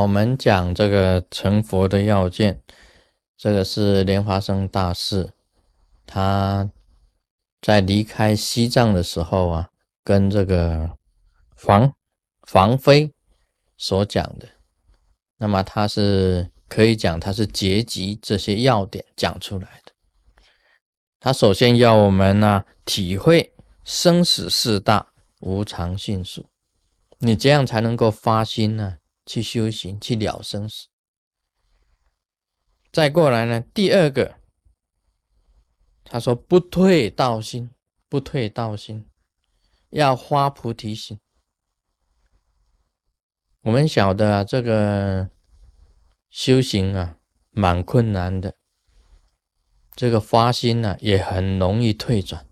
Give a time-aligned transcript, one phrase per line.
[0.00, 2.62] 我们讲这个成佛的要件，
[3.36, 5.30] 这个是莲花生大士
[6.06, 6.70] 他
[7.60, 9.68] 在离开西藏的时候啊，
[10.02, 10.96] 跟这个
[11.54, 11.92] 房
[12.46, 13.12] 房妃
[13.76, 14.48] 所讲的。
[15.36, 19.92] 那么他是可以讲，他是结集这些要点讲出来的。
[21.20, 23.52] 他首先要我们呢，体会
[23.84, 25.08] 生死事大，
[25.40, 26.46] 无常迅速，
[27.18, 28.96] 你这样才能够发心呢。
[29.26, 30.88] 去修行，去了生死。
[32.92, 34.40] 再过来呢，第二个，
[36.04, 37.70] 他说不退道心，
[38.08, 39.06] 不退道心，
[39.90, 41.20] 要发菩提心。
[43.62, 45.30] 我们晓得啊，这个
[46.30, 47.18] 修行啊，
[47.50, 48.56] 蛮困难的。
[49.94, 52.46] 这个发心呢，也很容易退转，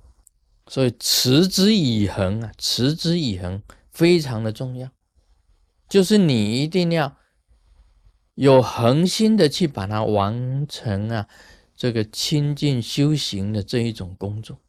[0.66, 4.90] 所以持之以恒啊，持之以恒非常的重要。
[5.88, 7.16] 就是你一定要
[8.34, 11.26] 有恒心的去把它完成啊，
[11.74, 14.60] 这个清净修行的这一种工作，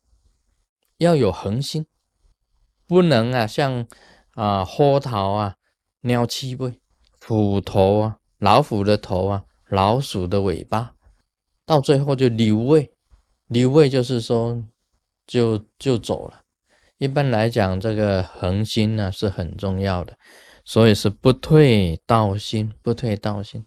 [0.97, 1.85] 要有恒心，
[2.87, 3.87] 不能啊像
[4.31, 5.55] 啊豁桃啊、
[6.01, 6.79] 鸟七尾、
[7.27, 10.95] 虎头啊、老虎的头啊、老鼠的尾巴，
[11.65, 12.93] 到最后就溜位，
[13.47, 14.63] 溜位就是说
[15.27, 16.41] 就就走了。
[16.97, 20.17] 一般来讲，这个恒心呢是很重要的。
[20.69, 23.65] 所以是不退道心，不退道心。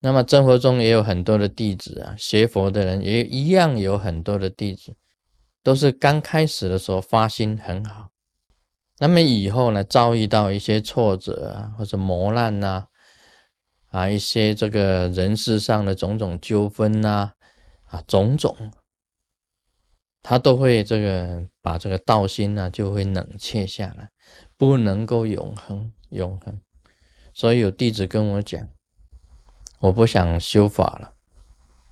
[0.00, 4.96] 那么真佛中也有很多的弟子啊，学佛的人也一样有很多的弟子，
[5.62, 8.08] 都是刚开始的时候发心很好，
[8.98, 12.86] 那么以后呢，遭遇到一些挫折啊，或者磨难呐，
[13.90, 17.32] 啊，一些这个人事上的种种纠纷呐，
[17.90, 18.72] 啊，种种，
[20.22, 24.08] 他都会这个把这个道心呢就会冷却下来，
[24.62, 25.92] 不能够永恒。
[26.10, 26.60] 永恒，
[27.34, 28.68] 所以有弟子跟我讲，
[29.80, 31.14] 我不想修法了。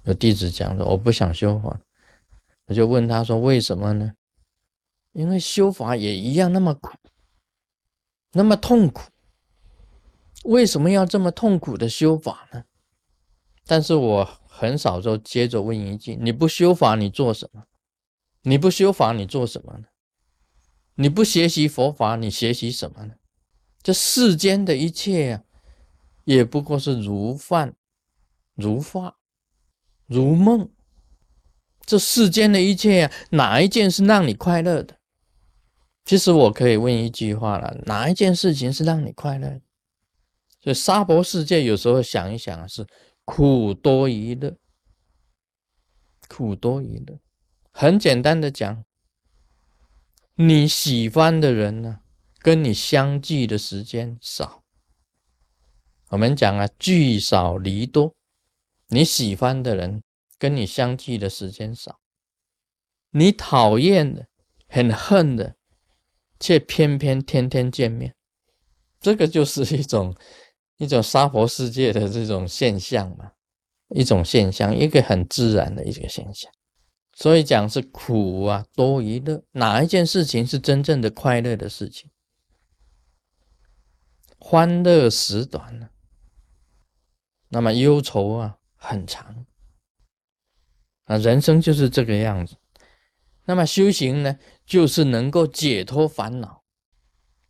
[0.04, 1.80] 有弟子讲说，我不想修法，
[2.66, 4.12] 我就问他说，为什么呢？
[5.10, 6.92] 因为修法也一样那么苦，
[8.34, 9.10] 那么痛苦，
[10.44, 12.62] 为什么要这么痛苦的修法呢？
[13.66, 17.64] 但是我很少就接着问一句：你不修法，你做什么？
[18.42, 19.86] 你不修法，你做什么呢？
[20.94, 23.14] 你不学习佛法，你学习什么呢？
[23.82, 25.44] 这世间的一切啊，
[26.24, 27.74] 也不过是如幻、
[28.54, 29.16] 如化、
[30.06, 30.70] 如梦。
[31.86, 34.98] 这世间的一切啊，哪一件是让你快乐的？
[36.04, 39.60] 其实我可以问一句话了：哪一件事情是让你快乐？
[40.60, 42.86] 所以娑婆世界有时候想一想是
[43.24, 44.56] 苦多于乐，
[46.28, 47.18] 苦多于乐。
[47.72, 48.84] 很简单的讲，
[50.42, 52.00] 你喜欢的人呢？
[52.38, 54.62] 跟你相聚的时间少，
[56.08, 58.14] 我们讲啊，聚少离多。
[58.88, 60.02] 你喜欢的人
[60.38, 62.00] 跟你相聚的时间少，
[63.10, 64.28] 你讨厌的、
[64.66, 65.56] 很恨的，
[66.38, 68.14] 却偏偏天天见面，
[68.98, 70.16] 这个就是一种
[70.78, 73.32] 一种娑婆世界的这种现象嘛，
[73.90, 76.50] 一种现象，一个很自然的一个现象。
[77.20, 82.08] 所以讲是苦啊多于乐，哪一件事情是真正的快乐的事情？
[84.38, 85.90] 欢乐时短呢，
[87.50, 89.44] 那么忧愁啊很长
[91.04, 92.56] 啊，人生就是这个样子。
[93.44, 96.62] 那么修行呢，就是能够解脱烦恼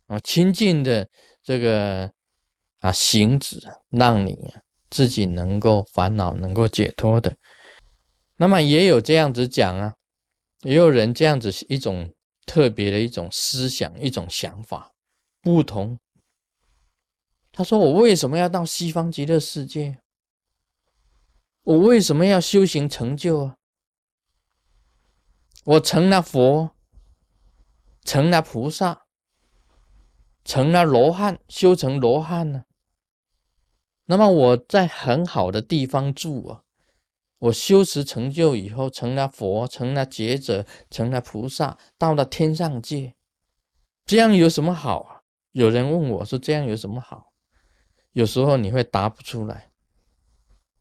[0.07, 1.07] 啊，清净的
[1.41, 2.11] 这个
[2.79, 4.53] 啊行止，让你
[4.89, 7.37] 自己能够烦恼能够解脱的。
[8.41, 9.93] 那么也有这样子讲啊，
[10.61, 12.11] 也有人这样子一种
[12.47, 14.91] 特别的一种思想，一种想法
[15.41, 15.99] 不同。
[17.51, 19.99] 他说：“我为什么要到西方极乐世界？
[21.61, 23.57] 我为什么要修行成就啊？
[25.65, 26.71] 我成了佛，
[28.03, 29.05] 成了菩萨，
[30.43, 32.63] 成了罗汉，修成罗汉呢？
[34.05, 36.63] 那么我在很好的地方住啊，
[37.41, 43.15] 我修持成就以后，成了佛，成了觉者，成了菩萨，到了天上界，
[44.05, 45.21] 这样有什么好啊？
[45.51, 47.31] 有人问我说：这样有什么好？”
[48.13, 49.71] 有时候你会答不出来，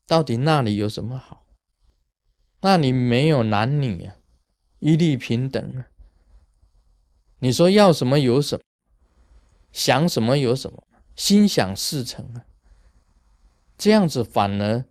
[0.06, 1.46] 到底那里有什么好？
[2.60, 4.16] 那里没有男女啊，
[4.80, 5.86] 一律平等啊。
[7.38, 8.62] 你说要什么有什么，
[9.72, 10.82] 想什么有什么，
[11.16, 12.44] 心想事成啊。
[13.78, 14.84] 这样子反而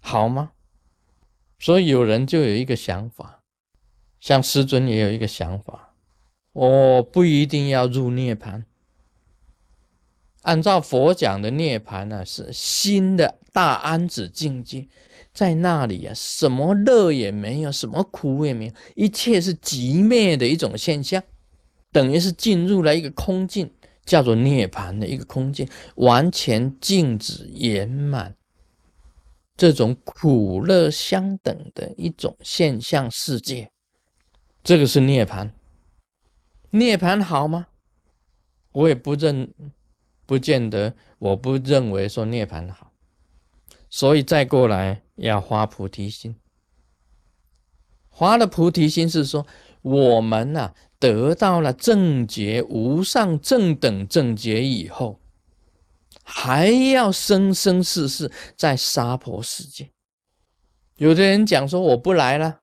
[0.00, 0.50] 好吗？
[1.58, 3.42] 所以有人就有一个想法，
[4.20, 5.94] 像师尊也有一个想法，
[6.52, 8.64] 我不一定要入涅槃。
[10.42, 14.88] 按照佛讲的涅盘呢，是新的大安止境界，
[15.32, 21.22] 在那里啊，什么乐也没有，什么苦也没有，一切是极灭的一种现象，
[21.90, 23.72] 等于是进入了一个空境，
[24.04, 28.36] 叫做涅盘的一个空境，完全静止圆满，
[29.56, 33.70] 这种苦乐相等的一种现象世界，
[34.62, 35.50] 这个是涅槃。
[36.70, 37.68] 涅槃好吗？
[38.72, 39.52] 我也不认。
[40.26, 42.92] 不见得，我不认为说涅槃好，
[43.90, 46.34] 所以再过来要发菩提心。
[48.10, 49.46] 发了菩提心是说，
[49.82, 55.20] 我们呐得到了正觉、无上正等正觉以后，
[56.24, 59.92] 还要生生世世在娑婆世界。
[60.96, 62.60] 有的人讲说，我不来了，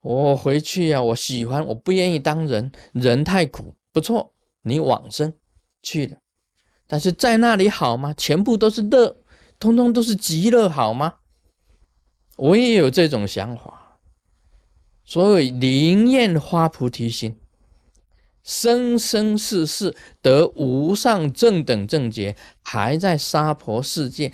[0.00, 3.74] 我回去呀，我喜欢，我不愿意当人，人太苦。
[3.92, 4.32] 不错，
[4.62, 5.34] 你往生
[5.82, 6.16] 去了。
[6.86, 8.14] 但是在那里好吗？
[8.16, 9.16] 全部都是乐，
[9.58, 11.16] 通通都是极乐，好吗？
[12.36, 13.98] 我也有这种想法，
[15.04, 17.40] 所以宁愿发菩提心，
[18.48, 24.32] 生生世世得无上正等正觉，还在娑婆世界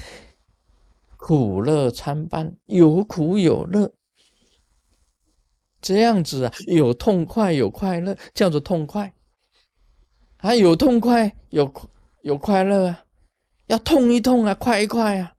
[1.16, 3.92] 苦乐参半，有苦有乐，
[5.82, 9.12] 这样子啊，有痛快有快乐，叫做痛快，
[10.36, 11.72] 还有痛快有。
[12.22, 13.04] 有快乐啊，
[13.66, 15.34] 要痛一痛啊，快一快啊，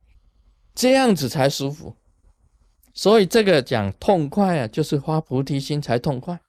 [0.76, 1.96] 这样子才舒服。
[2.94, 6.40] 所以这个讲痛快啊，就是发菩提心才痛快。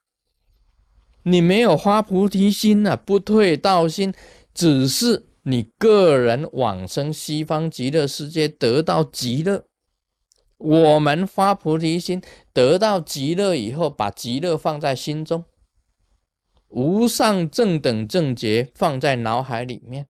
[1.29, 4.13] 你没有发菩提心啊，不退道心，
[4.53, 9.65] 只是你个人往生西方极乐世界得到极乐。
[10.57, 15.43] 我们发菩提心得到极乐以后，把极乐放在心中，
[16.69, 20.07] 无上正等正觉放在脑海里面。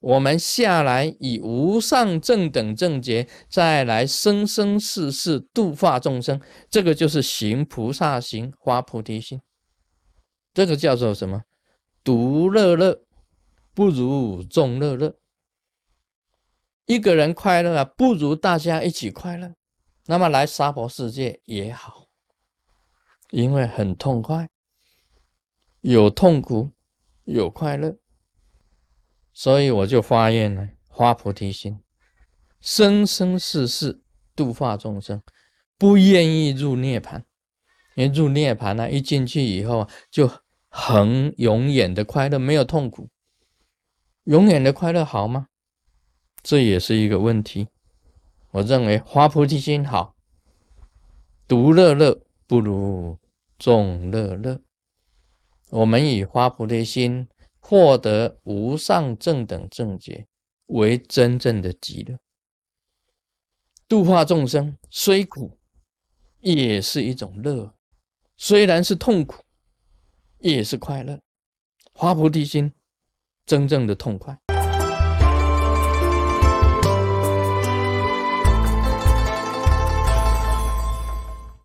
[0.00, 6.40] 我们下来以无上正等正觉，再来生生世世度化众生，
[6.70, 9.42] 这个就是行菩萨行，发菩提心。
[10.56, 11.44] 这个叫做什么？
[12.02, 13.04] 独乐乐
[13.74, 15.18] 不如众乐乐。
[16.86, 19.54] 一个人快乐啊，不如大家一起快乐。
[20.06, 22.08] 那么来娑婆世界也好，
[23.28, 24.48] 因为很痛快，
[25.82, 26.72] 有痛苦，
[27.24, 27.98] 有快乐。
[29.34, 31.82] 所以我就发愿呢，发菩提心，
[32.62, 34.00] 生生世世
[34.34, 35.22] 度化众生，
[35.76, 37.26] 不愿意入涅盘，
[37.94, 40.26] 因为入涅盘呢，一进去以后就
[40.78, 43.08] 恒永远的快乐，没有痛苦，
[44.24, 45.48] 永远的快乐好吗？
[46.42, 47.68] 这也是一个问题。
[48.50, 50.14] 我认为发菩提心好，
[51.48, 53.18] 独乐乐不如
[53.58, 54.60] 众乐乐。
[55.70, 57.28] 我们以发菩提心。
[57.68, 60.28] 获得无上正等正觉，
[60.66, 62.16] 为真正的极乐。
[63.88, 65.58] 度化众生虽苦，
[66.38, 67.74] 也是一种乐；
[68.36, 69.42] 虽然是痛苦，
[70.52, 71.18] 也是快乐。
[71.94, 72.72] 发菩提心，
[73.46, 74.38] 真正的痛快。